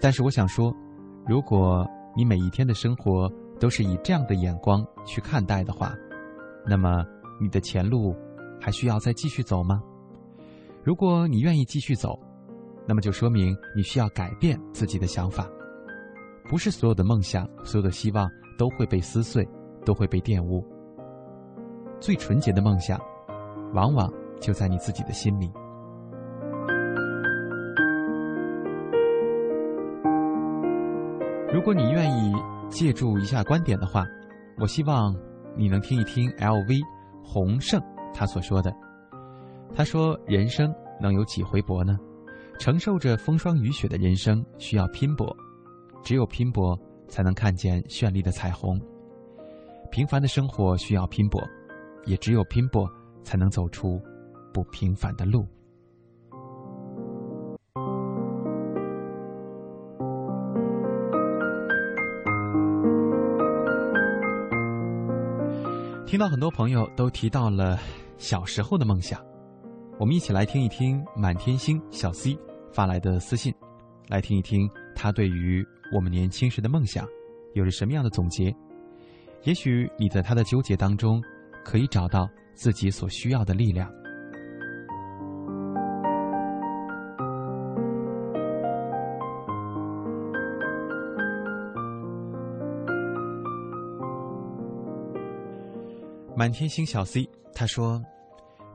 [0.00, 0.74] 但是我想说，
[1.26, 5.94] 如果你每一天的生活，都是以这样的眼光去看待的话，
[6.66, 7.04] 那么
[7.40, 8.16] 你的前路
[8.60, 9.82] 还需要再继续走吗？
[10.82, 12.18] 如果你愿意继续走，
[12.86, 15.48] 那么就说明你需要改变自己的想法。
[16.48, 18.28] 不是所有的梦想、所有的希望
[18.58, 19.48] 都会被撕碎，
[19.84, 20.64] 都会被玷污。
[22.00, 23.00] 最纯洁的梦想，
[23.74, 25.50] 往往就在你自己的心里。
[31.52, 32.34] 如果你愿意。
[32.68, 34.04] 借助一下观点的话，
[34.58, 35.14] 我希望
[35.56, 36.80] 你能听一听 L.V.
[37.22, 37.80] 洪胜
[38.16, 38.74] 他所说的。
[39.74, 41.98] 他说：“人生能有几回搏呢？
[42.58, 45.36] 承受着风霜雨雪的人生需要拼搏，
[46.02, 46.74] 只有拼搏
[47.06, 48.80] 才能看见绚丽的彩虹。
[49.90, 51.38] 平凡的生活需要拼搏，
[52.06, 52.88] 也只有拼搏
[53.22, 54.00] 才能走出
[54.50, 55.46] 不平凡的路。”
[66.06, 67.78] 听到很多朋友都提到了
[68.18, 69.20] 小时候的梦想，
[69.98, 72.36] 我们一起来听一听满天星小 C
[72.72, 73.54] 发来的私信，
[74.08, 75.64] 来听一听他对于
[75.94, 77.06] 我们年轻时的梦想
[77.54, 78.54] 有着什么样的总结。
[79.44, 81.22] 也许你在他的纠结当中，
[81.64, 83.90] 可以找到自己所需要的力量。
[96.46, 98.00] 满天星小 C，他说：“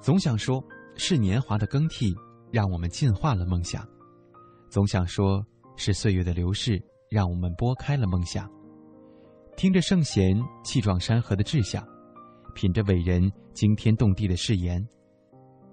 [0.04, 0.62] 总想说
[0.98, 2.14] 是年华的更替
[2.52, 3.88] 让我们进化了梦想，
[4.70, 5.42] 总想说
[5.78, 8.52] 是岁月的流逝让我们拨开了梦想。
[9.56, 11.82] 听着圣贤气壮山河的志向，
[12.54, 14.86] 品着伟人惊天动地的誓言，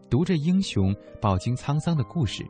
[0.09, 2.47] 读着英雄饱经沧桑的故事，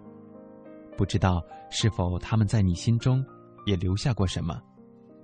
[0.95, 3.25] 不知道是否他们在你心中
[3.65, 4.61] 也留下过什么？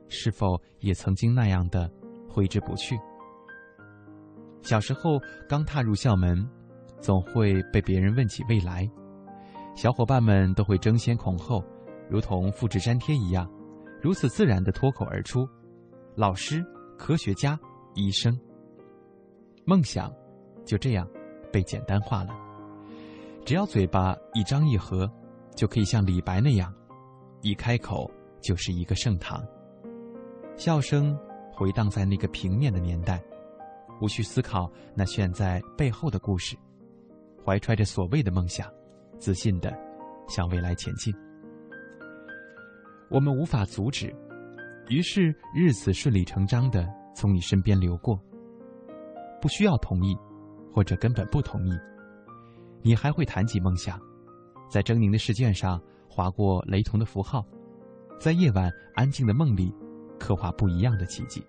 [0.09, 1.93] 是否也曾经那样的
[2.27, 2.99] 挥之不去？”
[4.65, 6.45] 小时候刚踏入校门，
[6.99, 8.91] 总会被别人问起未来，
[9.77, 11.63] 小伙伴们都会争先恐后，
[12.09, 13.47] 如同复制粘贴一样，
[14.01, 15.47] 如此自然的脱口而出：
[16.17, 16.65] 老师、
[16.99, 17.61] 科学家、
[17.95, 18.35] 医生。
[19.67, 20.11] 梦想
[20.65, 21.07] 就这样
[21.53, 22.35] 被简单化了，
[23.45, 25.07] 只要嘴巴一张一合，
[25.55, 26.73] 就可以像李白那样，
[27.43, 28.11] 一开口
[28.41, 29.45] 就是一个盛唐。
[30.57, 31.15] 笑声
[31.53, 33.23] 回荡在那个平面的年代。
[34.01, 36.57] 无需思考那悬在背后的故事，
[37.45, 38.69] 怀揣着所谓的梦想，
[39.19, 39.73] 自信的
[40.29, 41.15] 向未来前进。
[43.11, 44.15] 我们无法阻止，
[44.89, 48.21] 于是日子顺理成章的从你身边流过。
[49.41, 50.17] 不需要同意，
[50.73, 51.79] 或者根本不同意，
[52.83, 54.01] 你还会谈及梦想，
[54.71, 57.47] 在狰狞的试卷上划过雷同的符号，
[58.19, 59.73] 在夜晚安静的梦里，
[60.19, 61.45] 刻画不一样的奇迹。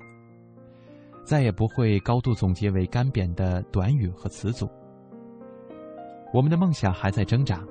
[1.25, 4.69] 再也不会高度总结为干瘪的短语和词组。
[6.31, 7.65] 我们的梦想还在挣扎，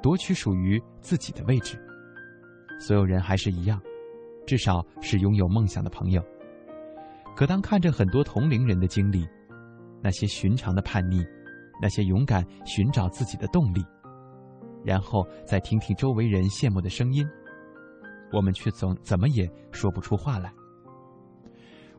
[0.00, 1.76] 夺取属于自己的位置。
[2.78, 3.80] 所有人还是一样，
[4.46, 6.22] 至少是拥有梦想的朋友。
[7.34, 9.26] 可当看着很多同龄人的经历，
[10.00, 11.24] 那些寻常的叛逆，
[11.80, 13.84] 那些勇敢寻找自己的动力，
[14.84, 17.26] 然后再听听周围人羡慕的声音，
[18.32, 20.52] 我们却总怎么也说不出话来。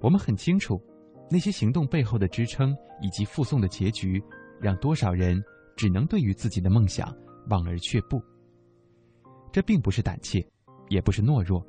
[0.03, 0.83] 我们很清楚，
[1.31, 4.21] 那些行动背后的支撑以及附送的结局，
[4.59, 5.41] 让多少人
[5.77, 7.15] 只能对于自己的梦想
[7.49, 8.21] 望而却步。
[9.49, 10.45] 这并不是胆怯，
[10.89, 11.65] 也不是懦弱，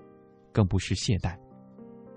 [0.53, 1.39] 更不是懈怠，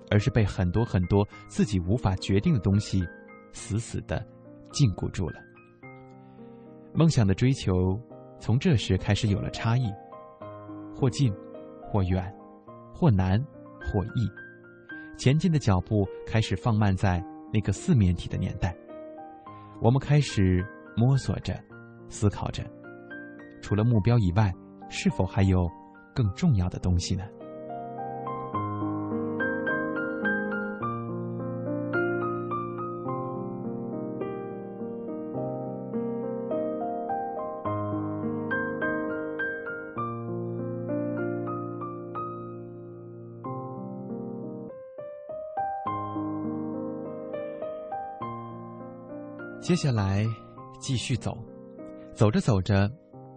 [0.10, 3.06] 而是被很多很多自己无法决定的东西
[3.54, 4.26] 死死的
[4.72, 5.40] 禁锢住了。
[6.96, 7.96] 梦想的追求
[8.40, 9.86] 从这时开始有了差异，
[10.96, 11.32] 或近，
[11.84, 12.36] 或远，
[12.92, 13.40] 或难，
[13.82, 14.47] 或易。
[15.18, 18.76] 前进的脚步开始放慢，在那个四面体的年代，
[19.82, 20.64] 我们开始
[20.96, 21.60] 摸索着，
[22.08, 22.64] 思考着，
[23.62, 24.54] 除了目标以外，
[24.90, 25.68] 是否还有
[26.14, 27.24] 更重要的东西呢？
[49.68, 50.26] 接下来，
[50.80, 51.38] 继续走，
[52.14, 52.90] 走着走着，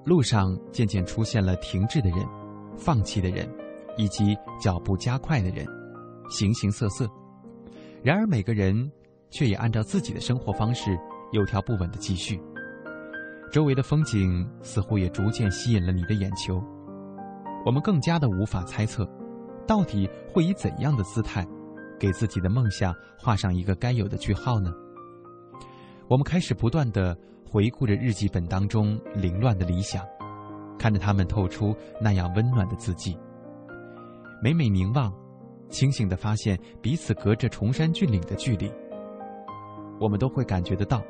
[0.05, 2.25] 路上渐渐出现了停滞的人、
[2.77, 3.53] 放弃的人，
[3.97, 5.67] 以及脚步加快的人，
[6.31, 7.11] 形形色色。
[8.01, 8.89] 然而，每个人
[9.29, 10.97] 却也按照自己的生活方式，
[11.33, 12.41] 有条不紊的继续。
[13.51, 16.63] 周围的风景似乎也逐渐吸引了你的眼球。
[17.67, 19.05] 我们更加的无法猜测，
[19.67, 21.45] 到底会以怎样的姿态，
[21.99, 24.73] 给自己的梦想画上一个该有的句号呢？
[26.11, 27.17] 我们开始不断的
[27.49, 30.05] 回顾着日记本当中凌乱的理想，
[30.77, 33.17] 看着他们透出那样温暖的字迹。
[34.43, 35.15] 每每凝望，
[35.69, 38.69] 清醒的发现彼此隔着崇山峻岭的距离。
[40.01, 41.01] 我们都会感觉得到，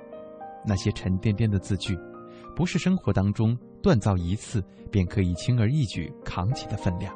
[0.66, 1.98] 那些沉甸甸的字句，
[2.54, 7.10] 不是生活当中锻造一次便可以轻而易举扛起的分量。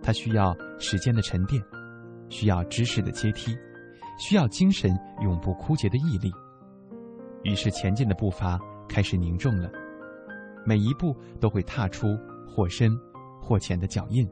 [0.00, 1.60] 它需要时间的沉淀，
[2.28, 3.58] 需要知识的阶梯，
[4.16, 6.30] 需要精神永不枯竭的毅力。
[7.44, 8.58] 于是前进的步伐
[8.88, 9.70] 开始凝重了，
[10.66, 12.06] 每一步都会踏出
[12.46, 12.90] 或深
[13.40, 14.28] 或浅的脚印，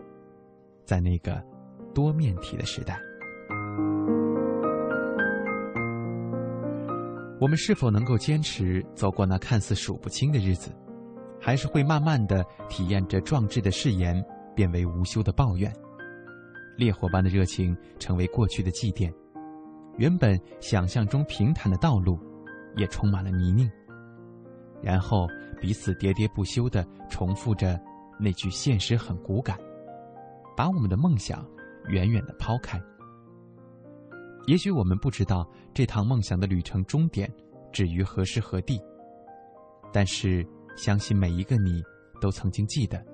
[0.84, 1.42] 在那个
[1.94, 3.00] 多面体的时代，
[7.40, 10.70] 我们是否能够坚持走过那看似数不清的日子，
[11.40, 14.22] 还是会慢慢的体验着壮志的誓言
[14.54, 15.72] 变为无休的抱怨，
[16.76, 19.12] 烈火般的热情成为过去的祭奠，
[19.96, 22.18] 原本想象中平坦的道路。
[22.76, 23.70] 也充满了泥泞，
[24.82, 25.26] 然后
[25.60, 27.80] 彼此喋喋不休的重复着
[28.20, 29.58] 那句“现实很骨感”，
[30.56, 31.44] 把我们的梦想
[31.88, 32.80] 远远的抛开。
[34.46, 37.28] 也许我们不知道这趟梦想的旅程终点
[37.72, 38.80] 止于何时何地，
[39.92, 40.46] 但是
[40.76, 41.82] 相信每一个你
[42.20, 43.04] 都曾经记得，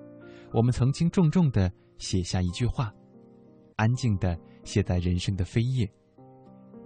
[0.53, 2.93] 我们曾经重重的写下一句话，
[3.77, 5.91] 安静的写在人生的扉页，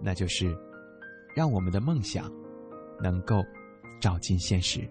[0.00, 0.56] 那就是
[1.34, 2.30] 让我们的梦想。
[3.00, 3.44] 能够
[4.00, 4.88] 照进现实。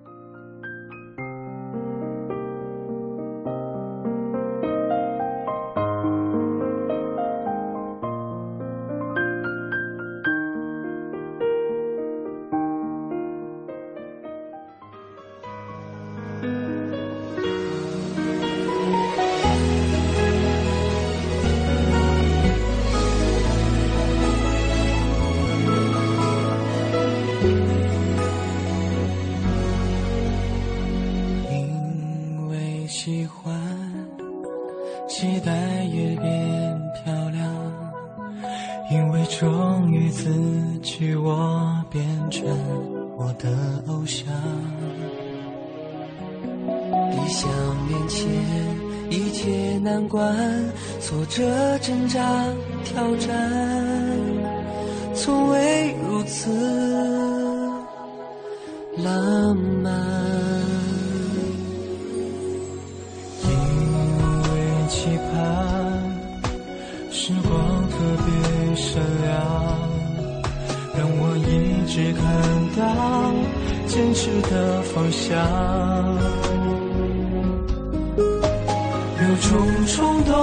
[79.42, 80.34] 种冲动，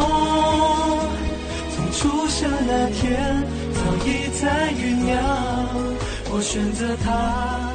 [1.74, 3.43] 从出生那天
[3.74, 5.12] 早已在酝酿。
[6.30, 7.70] 我选择他，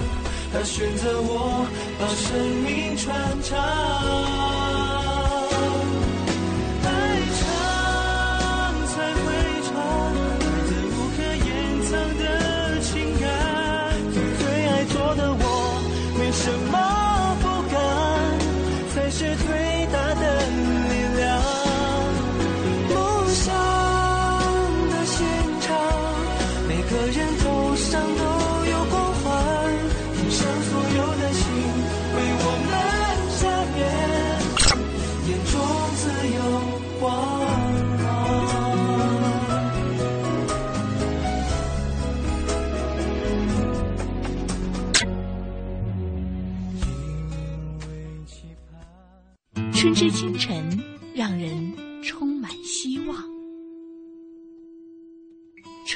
[0.53, 1.65] 他选择我，
[1.99, 4.66] 把生命传唱。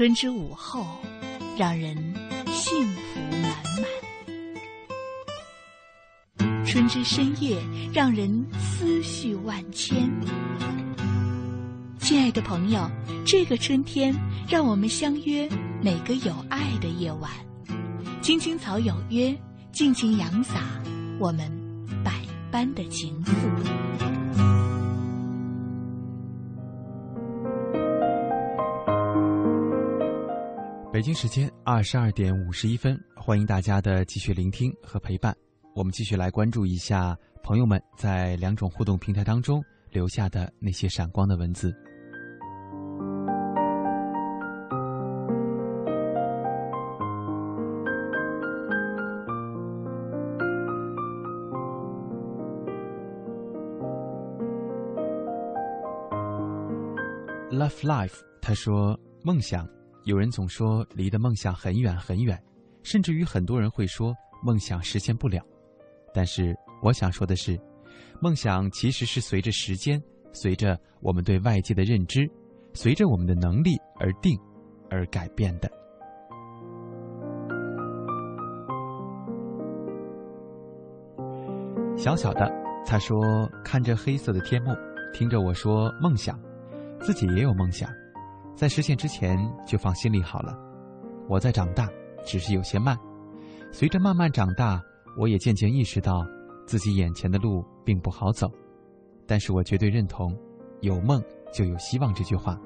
[0.02, 0.84] 春之午后，
[1.56, 1.96] 让人
[2.48, 3.56] 幸福满
[6.40, 7.62] 满；春之深夜，
[7.94, 10.10] 让人思绪万千。
[12.00, 12.90] 亲爱的朋友，
[13.24, 14.12] 这个春天，
[14.50, 15.48] 让我们相约
[15.84, 17.30] 每个有爱的夜晚，
[18.24, 19.40] 青青草有约，
[19.72, 20.64] 尽情扬洒
[21.20, 21.48] 我们
[22.04, 22.12] 百
[22.50, 24.11] 般的情愫。
[30.92, 35.34] 北京时间二十二点五十一分，欢迎大家的继续聆听和陪伴。
[35.74, 41.74] 我们继续来关注一下朋友们在两种互动平台当中留下的那些闪光的文字。
[57.50, 59.66] Love Life，他说梦想。
[60.04, 62.42] 有人总说离的梦想很远很远，
[62.82, 65.44] 甚至于很多人会说梦想实现不了。
[66.14, 67.60] 但是我想说的是，
[68.20, 70.02] 梦想其实是随着时间、
[70.34, 72.28] 随着我们对外界的认知、
[72.74, 74.36] 随着我们的能力而定、
[74.90, 75.70] 而改变的。
[81.96, 82.52] 小小的
[82.84, 84.76] 他说：“看着黑色的天幕，
[85.14, 86.40] 听着我说梦想，
[87.00, 87.88] 自己也有梦想。”
[88.56, 90.58] 在实现之前就放心里好了。
[91.28, 91.88] 我在长大，
[92.26, 92.98] 只是有些慢。
[93.72, 94.82] 随着慢慢长大，
[95.18, 96.26] 我也渐渐意识到
[96.66, 98.52] 自己眼前的路并不好走。
[99.26, 100.38] 但是我绝对认同
[100.82, 101.24] “有梦
[101.54, 102.60] 就有希望”这句话。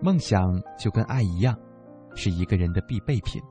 [0.00, 0.40] 梦想
[0.78, 1.54] 就跟爱一样，
[2.14, 3.42] 是一个人的必备品。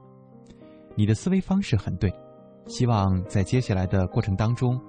[0.96, 2.12] 你的思维方式很对。
[2.66, 4.80] 希望在接下来的过程当中，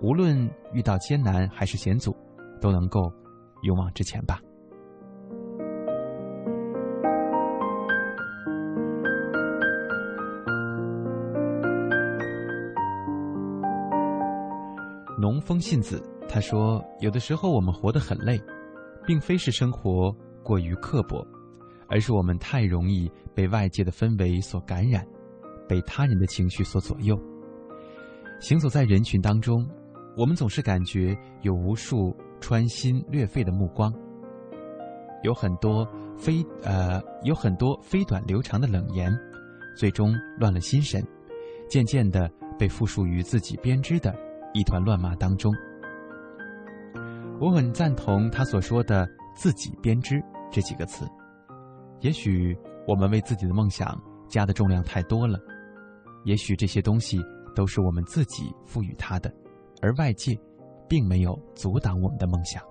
[0.00, 2.16] 无论遇到艰难还是险阻，
[2.60, 3.12] 都能够
[3.62, 4.40] 勇往直前吧。
[15.60, 18.40] 信子他说：“有的时候我们活得很累，
[19.06, 21.26] 并非是生活过于刻薄，
[21.88, 25.04] 而是我们太容易被外界的氛围所感染，
[25.68, 27.18] 被他人的情绪所左右。
[28.38, 29.68] 行走在人群当中，
[30.16, 33.92] 我们总是感觉有无数穿心裂肺的目光，
[35.24, 35.86] 有很多
[36.16, 39.12] 非呃有很多飞短流长的冷言，
[39.76, 41.04] 最终乱了心神，
[41.68, 44.14] 渐渐的被附属于自己编织的。”
[44.52, 45.54] 一团乱麻当中，
[47.40, 50.20] 我很赞同他所说的“自己编织”
[50.50, 51.06] 这几个词。
[52.00, 55.38] 也许我们为自己的梦想加的重量太多了，
[56.24, 57.18] 也许这些东西
[57.54, 59.32] 都是我们自己赋予它的，
[59.80, 60.36] 而外界
[60.88, 62.62] 并没有阻挡我们的梦想。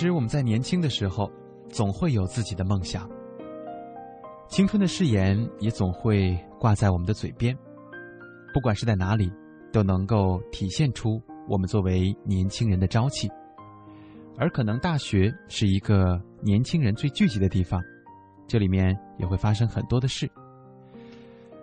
[0.00, 1.30] 其实我们在年轻的时候，
[1.68, 3.06] 总会有自己的梦想。
[4.48, 7.54] 青春的誓言也总会挂在我们的嘴边，
[8.54, 9.30] 不管是在哪里，
[9.70, 13.28] 都能够体现出我们作为年轻人的朝气。
[14.38, 17.78] 而可能大学是一个年轻人最聚集的地方，
[18.48, 20.26] 这里面也会发生很多的事。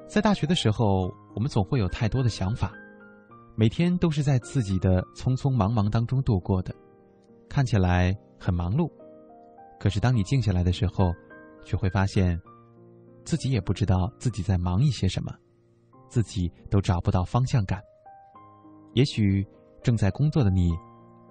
[0.07, 2.71] 在大学的时候，我们总会有太多的想法，
[3.55, 6.71] 每天都是在自己的匆匆忙忙当中度过的。
[7.49, 8.91] 看起来很忙碌，
[9.79, 11.13] 可是当你静下来的时候，
[11.63, 12.39] 却会发现，
[13.23, 15.33] 自己也不知道自己在忙一些什么，
[16.07, 17.81] 自己都找不到方向感。
[18.93, 19.45] 也许
[19.83, 20.71] 正在工作的你，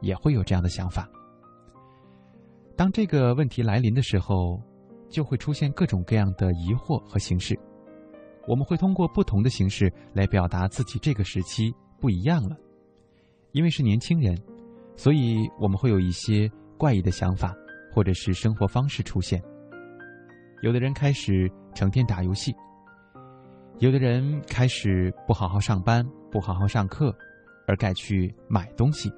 [0.00, 1.09] 也会有这样的想法。
[2.76, 4.61] 当这个问题来临的时候，
[5.09, 7.59] 就会出现各种各样的疑惑和形式。
[8.46, 12.57] 我们会通过不同的形式来表达自己这个时期不一样了，
[13.52, 14.36] 因为是年轻人，
[14.96, 17.55] 所以我们会有一些怪异的想法
[17.93, 19.43] 或者是生活方式出现。
[20.62, 22.55] 有的人开始成天打游戏，
[23.79, 27.14] 有的人开始不好好上班、不好好上课，
[27.66, 29.11] 而改去买东西；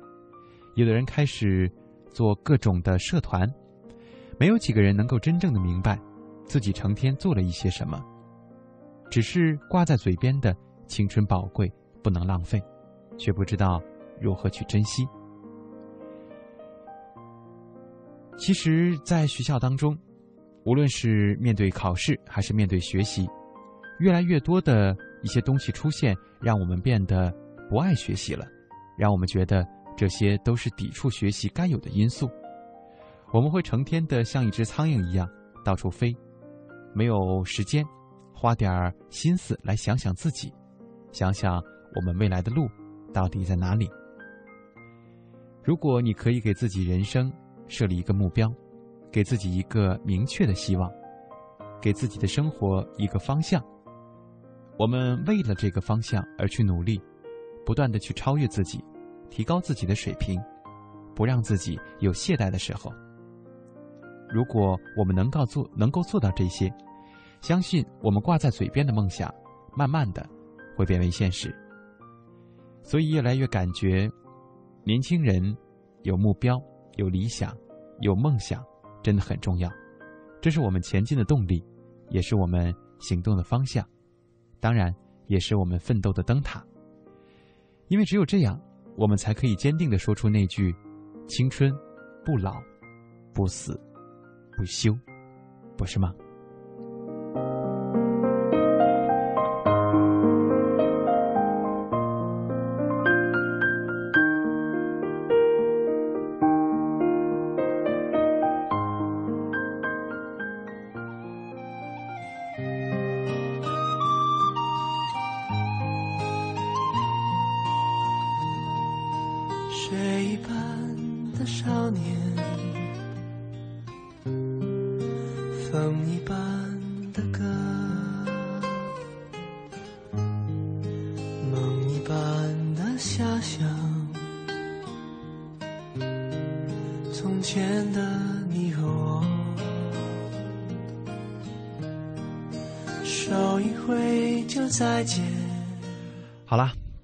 [0.74, 1.70] 有的人开始
[2.10, 3.48] 做各种的社团，
[4.38, 5.98] 没有几个人能够真正的明白
[6.44, 8.04] 自己成天做了一些什么。
[9.10, 10.54] 只是挂在嘴边的
[10.86, 12.60] 青春宝贵，不能浪费，
[13.16, 13.80] 却不知道
[14.20, 15.06] 如何去珍惜。
[18.38, 19.98] 其实，在学校当中，
[20.64, 23.28] 无论是面对考试还是面对学习，
[23.98, 27.34] 越来越多的一些东西出现，让我们变得
[27.68, 28.46] 不爱学习了，
[28.96, 29.66] 让我们觉得
[29.96, 32.30] 这些都是抵触学习该有的因素。
[33.32, 35.28] 我们会成天的像一只苍蝇一样
[35.64, 36.16] 到处飞，
[36.94, 37.84] 没有时间。
[38.32, 40.54] 花点儿心思来想想自己，
[41.10, 41.60] 想想
[41.96, 42.68] 我们未来的路
[43.12, 43.90] 到底在哪里。
[45.64, 47.32] 如果你可以给自己人生
[47.68, 48.52] 设立一个目标，
[49.12, 50.90] 给自己一个明确的希望，
[51.80, 53.62] 给自己的生活一个方向，
[54.78, 57.00] 我们为了这个方向而去努力，
[57.64, 58.82] 不断的去超越自己，
[59.30, 60.40] 提高自己的水平，
[61.14, 62.92] 不让自己有懈怠的时候。
[64.30, 66.72] 如果我们能够做，能够做到这些。
[67.40, 69.32] 相信我们挂在嘴边的梦想，
[69.76, 70.28] 慢慢的
[70.76, 71.54] 会变为现实。
[72.82, 74.10] 所以越来越感觉，
[74.84, 75.56] 年轻人
[76.02, 76.60] 有目标、
[76.96, 77.56] 有理想、
[78.00, 78.64] 有梦想，
[79.02, 79.70] 真的很重要。
[80.40, 81.64] 这是我们前进的动力，
[82.10, 83.86] 也是我们行动的方向，
[84.60, 84.94] 当然
[85.26, 86.64] 也是我们奋斗的灯塔。
[87.88, 88.60] 因为只有这样，
[88.96, 90.74] 我们才可以坚定的说出那句
[91.26, 91.72] ：“青春
[92.24, 92.60] 不老，
[93.32, 93.80] 不死，
[94.56, 94.96] 不休”，
[95.76, 96.12] 不是吗？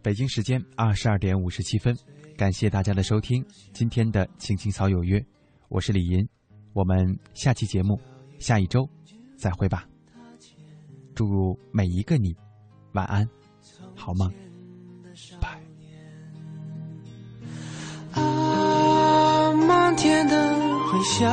[0.05, 1.97] 北京时间二十二点五十七分，
[2.37, 3.43] 感谢大家的收听，
[3.73, 5.19] 今天的《青青草有约》，
[5.71, 6.29] 我是李银，
[6.75, 7.99] 我们下期节目，
[8.39, 8.87] 下一周
[9.35, 9.89] 再会吧。
[11.15, 12.37] 祝每一个你
[12.93, 13.27] 晚安，
[13.97, 14.31] 好梦，
[15.41, 15.59] 拜。
[18.13, 21.31] 啊，漫天的回响，